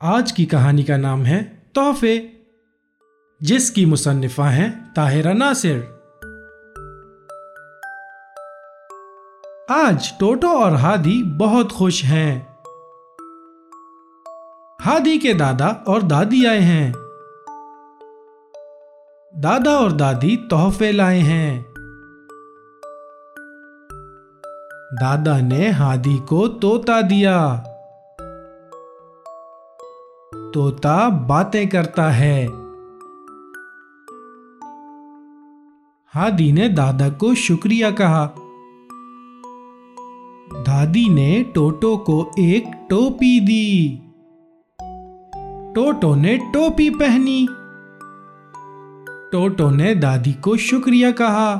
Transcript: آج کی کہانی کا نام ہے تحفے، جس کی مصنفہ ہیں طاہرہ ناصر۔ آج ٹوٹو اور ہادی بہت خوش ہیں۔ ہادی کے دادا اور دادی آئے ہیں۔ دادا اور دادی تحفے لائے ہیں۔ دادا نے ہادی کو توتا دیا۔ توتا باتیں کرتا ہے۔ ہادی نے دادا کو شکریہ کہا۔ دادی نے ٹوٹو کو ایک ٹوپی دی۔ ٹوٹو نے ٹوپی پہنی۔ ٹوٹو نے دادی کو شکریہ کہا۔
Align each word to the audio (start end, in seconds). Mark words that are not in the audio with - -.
آج 0.00 0.32
کی 0.32 0.46
کہانی 0.46 0.82
کا 0.82 0.96
نام 0.96 1.26
ہے 1.26 1.42
تحفے، 1.74 2.26
جس 3.40 3.70
کی 3.70 3.86
مصنفہ 3.86 4.42
ہیں 4.42 4.68
طاہرہ 4.94 5.32
ناصر۔ 5.32 5.80
آج 9.68 10.12
ٹوٹو 10.18 10.48
اور 10.48 10.70
ہادی 10.70 11.22
بہت 11.36 11.72
خوش 11.72 12.04
ہیں۔ 12.04 12.40
ہادی 14.86 15.18
کے 15.18 15.32
دادا 15.32 15.66
اور 15.66 16.00
دادی 16.00 16.46
آئے 16.46 16.60
ہیں۔ 16.60 16.92
دادا 19.42 19.70
اور 19.70 19.90
دادی 19.90 20.36
تحفے 20.36 20.92
لائے 20.92 21.18
ہیں۔ 21.18 21.62
دادا 25.00 25.40
نے 25.40 25.70
ہادی 25.70 26.18
کو 26.18 26.48
توتا 26.48 27.00
دیا۔ 27.10 27.62
توتا 30.54 31.08
باتیں 31.08 31.66
کرتا 31.66 32.18
ہے۔ 32.18 32.46
ہادی 36.14 36.52
نے 36.52 36.68
دادا 36.68 37.08
کو 37.08 37.34
شکریہ 37.34 37.86
کہا۔ 37.96 38.28
دادی 40.66 41.08
نے 41.08 41.42
ٹوٹو 41.54 41.96
کو 41.96 42.22
ایک 42.36 42.64
ٹوپی 42.88 43.40
دی۔ 43.40 43.96
ٹوٹو 45.74 46.14
نے 46.14 46.36
ٹوپی 46.52 46.90
پہنی۔ 46.90 47.46
ٹوٹو 49.32 49.70
نے 49.70 49.94
دادی 49.94 50.32
کو 50.32 50.56
شکریہ 50.56 51.06
کہا۔ 51.18 51.58